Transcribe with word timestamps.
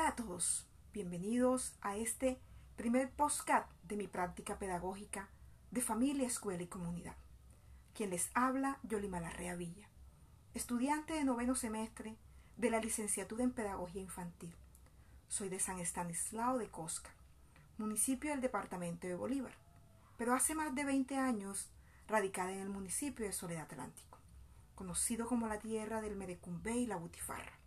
Hola 0.00 0.08
a 0.08 0.16
todos, 0.16 0.66
bienvenidos 0.94 1.74
a 1.82 1.94
este 1.98 2.40
primer 2.74 3.10
postcat 3.10 3.70
de 3.82 3.96
mi 3.96 4.08
práctica 4.08 4.58
pedagógica 4.58 5.28
de 5.70 5.82
familia, 5.82 6.26
escuela 6.26 6.62
y 6.62 6.68
comunidad. 6.68 7.16
Quien 7.92 8.08
les 8.08 8.30
habla, 8.32 8.78
Yolima 8.82 9.20
Larrea 9.20 9.56
Villa, 9.56 9.90
estudiante 10.54 11.12
de 11.12 11.24
noveno 11.24 11.54
semestre 11.54 12.16
de 12.56 12.70
la 12.70 12.80
licenciatura 12.80 13.44
en 13.44 13.50
Pedagogía 13.50 14.00
Infantil. 14.00 14.54
Soy 15.28 15.50
de 15.50 15.60
San 15.60 15.78
Estanislao 15.78 16.56
de 16.56 16.70
Cosca, 16.70 17.10
municipio 17.76 18.30
del 18.30 18.40
departamento 18.40 19.06
de 19.06 19.16
Bolívar, 19.16 19.52
pero 20.16 20.32
hace 20.32 20.54
más 20.54 20.74
de 20.74 20.84
20 20.86 21.18
años 21.18 21.68
radicada 22.08 22.52
en 22.52 22.60
el 22.60 22.70
municipio 22.70 23.26
de 23.26 23.34
Soledad 23.34 23.64
Atlántico, 23.64 24.16
conocido 24.76 25.26
como 25.26 25.46
la 25.46 25.58
tierra 25.58 26.00
del 26.00 26.16
Merecumbé 26.16 26.78
y 26.78 26.86
la 26.86 26.96
Butifarra. 26.96 27.59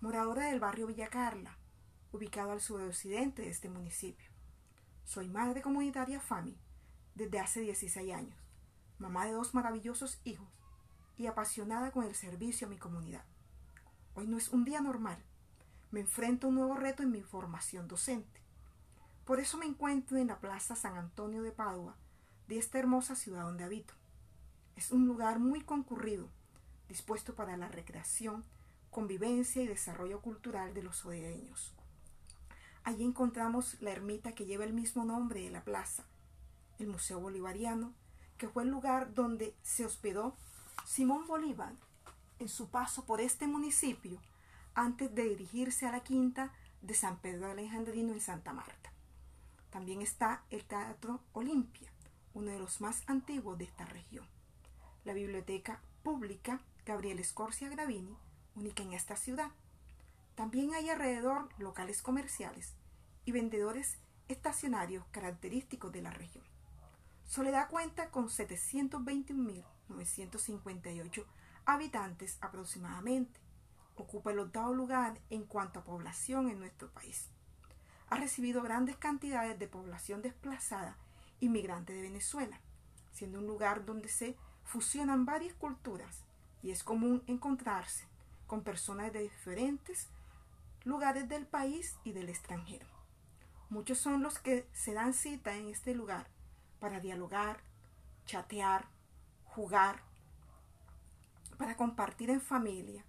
Moradora 0.00 0.44
del 0.46 0.60
barrio 0.60 0.86
Villa 0.86 1.08
Carla, 1.08 1.58
ubicado 2.12 2.52
al 2.52 2.60
suroccidente 2.60 3.42
de 3.42 3.48
este 3.48 3.68
municipio. 3.68 4.30
Soy 5.04 5.28
madre 5.28 5.60
comunitaria 5.60 6.20
FAMI 6.20 6.56
desde 7.16 7.40
hace 7.40 7.60
16 7.62 8.14
años, 8.14 8.38
mamá 9.00 9.26
de 9.26 9.32
dos 9.32 9.54
maravillosos 9.54 10.20
hijos 10.22 10.46
y 11.16 11.26
apasionada 11.26 11.90
con 11.90 12.04
el 12.04 12.14
servicio 12.14 12.68
a 12.68 12.70
mi 12.70 12.78
comunidad. 12.78 13.24
Hoy 14.14 14.28
no 14.28 14.38
es 14.38 14.50
un 14.50 14.64
día 14.64 14.80
normal. 14.80 15.18
Me 15.90 15.98
enfrento 15.98 16.46
a 16.46 16.50
un 16.50 16.54
nuevo 16.54 16.76
reto 16.76 17.02
en 17.02 17.10
mi 17.10 17.22
formación 17.22 17.88
docente. 17.88 18.40
Por 19.24 19.40
eso 19.40 19.58
me 19.58 19.66
encuentro 19.66 20.16
en 20.16 20.28
la 20.28 20.38
Plaza 20.38 20.76
San 20.76 20.96
Antonio 20.96 21.42
de 21.42 21.50
Padua, 21.50 21.96
de 22.46 22.56
esta 22.56 22.78
hermosa 22.78 23.16
ciudad 23.16 23.42
donde 23.42 23.64
habito. 23.64 23.94
Es 24.76 24.92
un 24.92 25.08
lugar 25.08 25.40
muy 25.40 25.60
concurrido, 25.62 26.28
dispuesto 26.88 27.34
para 27.34 27.56
la 27.56 27.66
recreación, 27.66 28.44
convivencia 28.90 29.62
y 29.62 29.66
desarrollo 29.66 30.20
cultural 30.20 30.74
de 30.74 30.82
los 30.82 31.04
odeños. 31.04 31.74
Allí 32.84 33.04
encontramos 33.04 33.76
la 33.80 33.90
ermita 33.90 34.32
que 34.32 34.46
lleva 34.46 34.64
el 34.64 34.72
mismo 34.72 35.04
nombre 35.04 35.42
de 35.42 35.50
la 35.50 35.62
plaza, 35.62 36.04
el 36.78 36.86
Museo 36.86 37.20
Bolivariano, 37.20 37.92
que 38.38 38.48
fue 38.48 38.62
el 38.62 38.70
lugar 38.70 39.14
donde 39.14 39.54
se 39.62 39.84
hospedó 39.84 40.34
Simón 40.86 41.26
Bolívar 41.26 41.72
en 42.38 42.48
su 42.48 42.68
paso 42.68 43.04
por 43.04 43.20
este 43.20 43.46
municipio 43.46 44.20
antes 44.74 45.14
de 45.14 45.24
dirigirse 45.24 45.86
a 45.86 45.92
la 45.92 46.00
quinta 46.00 46.52
de 46.82 46.94
San 46.94 47.18
Pedro 47.18 47.50
Alejandrino 47.50 48.12
en 48.12 48.20
Santa 48.20 48.52
Marta. 48.52 48.92
También 49.70 50.00
está 50.00 50.44
el 50.50 50.64
Teatro 50.64 51.20
Olimpia, 51.32 51.90
uno 52.32 52.52
de 52.52 52.58
los 52.58 52.80
más 52.80 53.02
antiguos 53.06 53.58
de 53.58 53.64
esta 53.64 53.84
región. 53.84 54.24
La 55.04 55.12
Biblioteca 55.12 55.80
Pública 56.02 56.60
Gabriel 56.86 57.18
Escorcia 57.18 57.68
Gravini, 57.68 58.16
única 58.58 58.82
en 58.82 58.92
esta 58.92 59.16
ciudad. 59.16 59.50
También 60.34 60.74
hay 60.74 60.90
alrededor 60.90 61.48
locales 61.58 62.02
comerciales 62.02 62.74
y 63.24 63.32
vendedores 63.32 63.96
estacionarios 64.28 65.06
característicos 65.10 65.90
de 65.92 66.02
la 66.02 66.10
región. 66.10 66.44
Soledad 67.26 67.70
cuenta 67.70 68.10
con 68.10 68.28
721.958 68.28 71.24
habitantes 71.66 72.36
aproximadamente. 72.40 73.40
Ocupa 73.96 74.32
el 74.32 74.38
octavo 74.38 74.72
lugar 74.74 75.18
en 75.30 75.44
cuanto 75.44 75.80
a 75.80 75.84
población 75.84 76.50
en 76.50 76.58
nuestro 76.58 76.90
país. 76.90 77.28
Ha 78.10 78.16
recibido 78.16 78.62
grandes 78.62 78.96
cantidades 78.96 79.58
de 79.58 79.68
población 79.68 80.22
desplazada 80.22 80.96
inmigrante 81.40 81.92
de 81.92 82.00
Venezuela, 82.02 82.58
siendo 83.12 83.38
un 83.38 83.46
lugar 83.46 83.84
donde 83.84 84.08
se 84.08 84.34
fusionan 84.64 85.26
varias 85.26 85.54
culturas 85.54 86.24
y 86.62 86.70
es 86.70 86.82
común 86.82 87.22
encontrarse 87.26 88.07
con 88.48 88.64
personas 88.64 89.12
de 89.12 89.20
diferentes 89.20 90.08
lugares 90.84 91.28
del 91.28 91.46
país 91.46 91.96
y 92.02 92.12
del 92.12 92.28
extranjero. 92.28 92.86
Muchos 93.68 93.98
son 93.98 94.22
los 94.22 94.40
que 94.40 94.66
se 94.72 94.94
dan 94.94 95.14
cita 95.14 95.54
en 95.54 95.68
este 95.68 95.94
lugar 95.94 96.26
para 96.80 96.98
dialogar, 96.98 97.60
chatear, 98.24 98.88
jugar, 99.44 100.02
para 101.58 101.76
compartir 101.76 102.30
en 102.30 102.40
familia 102.40 103.04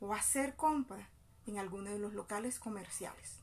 o 0.00 0.12
hacer 0.12 0.56
compras 0.56 1.08
en 1.46 1.58
alguno 1.58 1.90
de 1.90 1.98
los 1.98 2.12
locales 2.12 2.58
comerciales. 2.58 3.38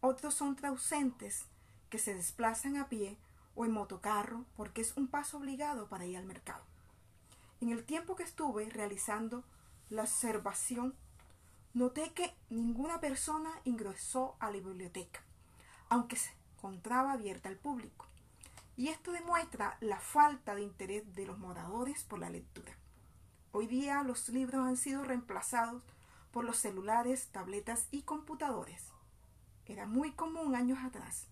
Otros 0.00 0.34
son 0.34 0.54
trausentes 0.56 1.46
que 1.88 1.98
se 1.98 2.14
desplazan 2.14 2.76
a 2.76 2.88
pie 2.88 3.16
o 3.54 3.64
en 3.64 3.72
motocarro 3.72 4.44
porque 4.56 4.82
es 4.82 4.94
un 4.96 5.08
paso 5.08 5.38
obligado 5.38 5.88
para 5.88 6.04
ir 6.04 6.18
al 6.18 6.26
mercado. 6.26 6.64
En 7.62 7.70
el 7.70 7.84
tiempo 7.84 8.14
que 8.16 8.24
estuve 8.24 8.68
realizando 8.68 9.42
la 9.88 10.02
observación, 10.02 10.94
noté 11.74 12.12
que 12.12 12.34
ninguna 12.50 13.00
persona 13.00 13.50
ingresó 13.64 14.36
a 14.40 14.50
la 14.50 14.58
biblioteca, 14.58 15.20
aunque 15.88 16.16
se 16.16 16.30
encontraba 16.56 17.12
abierta 17.12 17.48
al 17.48 17.56
público. 17.56 18.06
Y 18.76 18.88
esto 18.88 19.12
demuestra 19.12 19.76
la 19.80 20.00
falta 20.00 20.54
de 20.54 20.62
interés 20.62 21.14
de 21.14 21.26
los 21.26 21.38
moradores 21.38 22.04
por 22.04 22.18
la 22.18 22.30
lectura. 22.30 22.76
Hoy 23.52 23.66
día 23.66 24.02
los 24.02 24.28
libros 24.28 24.66
han 24.66 24.76
sido 24.76 25.02
reemplazados 25.02 25.82
por 26.30 26.44
los 26.44 26.58
celulares, 26.58 27.28
tabletas 27.32 27.86
y 27.90 28.02
computadores. 28.02 28.82
Era 29.64 29.86
muy 29.86 30.12
común 30.12 30.54
años 30.54 30.78
atrás 30.84 31.26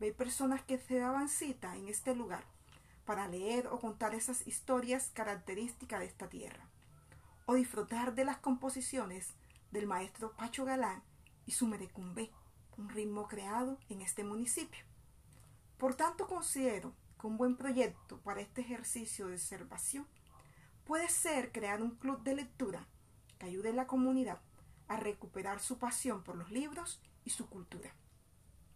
ver 0.00 0.14
personas 0.14 0.62
que 0.62 0.78
se 0.78 0.98
daban 0.98 1.28
cita 1.28 1.76
en 1.76 1.88
este 1.88 2.14
lugar 2.14 2.44
para 3.04 3.28
leer 3.28 3.66
o 3.68 3.78
contar 3.78 4.14
esas 4.14 4.46
historias 4.46 5.10
características 5.12 6.00
de 6.00 6.06
esta 6.06 6.28
tierra, 6.28 6.66
o 7.46 7.54
disfrutar 7.54 8.14
de 8.14 8.24
las 8.24 8.38
composiciones 8.38 9.34
del 9.70 9.86
maestro 9.86 10.32
Pacho 10.32 10.64
Galán 10.64 11.02
y 11.46 11.52
su 11.52 11.68
merecumbé, 11.68 12.32
un 12.76 12.88
ritmo 12.88 13.28
creado 13.28 13.78
en 13.88 14.02
este 14.02 14.24
municipio. 14.24 14.84
Por 15.78 15.94
tanto, 15.94 16.26
considero 16.26 16.92
que 17.20 17.28
un 17.28 17.36
buen 17.36 17.56
proyecto 17.56 18.18
para 18.18 18.40
este 18.40 18.62
ejercicio 18.62 19.28
de 19.28 19.34
observación 19.34 20.06
puede 20.84 21.08
ser 21.08 21.52
crear 21.52 21.82
un 21.82 21.92
club 21.92 22.22
de 22.24 22.34
lectura 22.34 22.84
que 23.38 23.46
ayude 23.46 23.70
a 23.70 23.74
la 23.74 23.86
comunidad 23.86 24.40
a 24.88 24.96
recuperar 24.96 25.60
su 25.60 25.78
pasión 25.78 26.24
por 26.24 26.36
los 26.36 26.50
libros 26.50 27.00
y 27.24 27.30
su 27.30 27.48
cultura. 27.48 27.94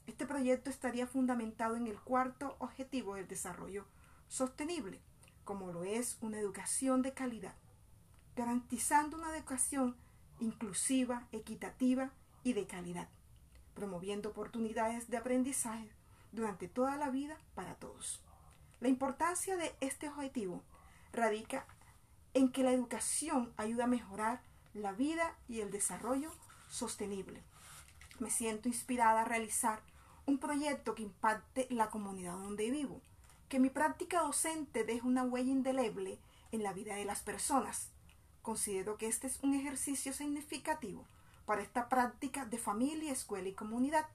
Este 0.07 0.27
proyecto 0.27 0.71
estaría 0.71 1.09
fundamentado 1.09 1.77
en 1.77 1.89
el 1.89 2.01
cuarto 2.01 2.57
objetivo 2.61 3.17
del 3.17 3.27
desarrollo 3.27 3.87
sostenible, 4.29 5.01
como 5.45 5.73
lo 5.73 5.83
es 5.83 6.19
una 6.21 6.39
educación 6.39 7.03
de 7.03 7.15
calidad, 7.15 7.55
garantizando 8.41 9.19
una 9.19 9.37
educación 9.37 9.95
inclusiva, 10.39 11.29
equitativa 11.31 12.11
y 12.43 12.55
de 12.55 12.67
calidad, 12.67 13.11
promoviendo 13.75 14.31
oportunidades 14.31 15.11
de 15.11 15.19
aprendizaje 15.19 15.91
durante 16.33 16.67
toda 16.67 16.97
la 16.97 17.11
vida 17.11 17.37
para 17.55 17.75
todos. 17.75 18.23
La 18.81 18.89
importancia 18.89 19.59
de 19.59 19.75
este 19.81 20.09
objetivo 20.09 20.63
radica 21.13 21.67
en 22.33 22.51
que 22.51 22.63
la 22.63 22.73
educación 22.73 23.53
ayuda 23.59 23.85
a 23.85 23.89
mejorar 23.89 24.41
la 24.73 24.93
vida 24.93 25.37
y 25.47 25.61
el 25.61 25.71
desarrollo 25.71 26.31
sostenible. 26.71 27.43
Me 28.21 28.31
siento 28.31 28.69
inspirada 28.69 29.21
a 29.21 29.27
realizar 29.27 29.83
un 30.25 30.39
proyecto 30.39 30.95
que 30.95 31.03
impacte 31.03 31.67
la 31.69 31.91
comunidad 31.91 32.39
donde 32.39 32.71
vivo, 32.71 33.03
que 33.51 33.61
mi 33.61 33.69
práctica 33.69 34.23
docente 34.23 34.85
deje 34.85 35.07
una 35.07 35.25
huella 35.25 35.51
indeleble 35.51 36.19
en 36.53 36.63
la 36.63 36.73
vida 36.73 36.95
de 36.95 37.05
las 37.05 37.21
personas. 37.21 37.91
Considero 38.43 38.97
que 38.97 39.07
este 39.07 39.27
es 39.27 39.39
un 39.43 39.55
ejercicio 39.55 40.13
significativo 40.13 41.05
para 41.47 41.63
esta 41.63 41.89
práctica 41.89 42.45
de 42.47 42.59
familia, 42.59 43.13
escuela 43.13 43.49
y 43.49 43.53
comunidad, 43.53 44.07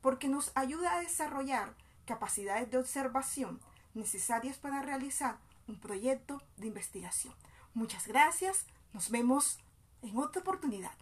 porque 0.00 0.28
nos 0.28 0.52
ayuda 0.54 0.94
a 0.94 1.00
desarrollar 1.00 1.74
capacidades 2.06 2.70
de 2.70 2.78
observación 2.78 3.60
necesarias 3.94 4.58
para 4.58 4.82
realizar 4.82 5.38
un 5.66 5.78
proyecto 5.78 6.42
de 6.56 6.66
investigación. 6.66 7.34
Muchas 7.74 8.06
gracias, 8.06 8.66
nos 8.92 9.10
vemos 9.10 9.58
en 10.02 10.16
otra 10.18 10.42
oportunidad. 10.42 10.92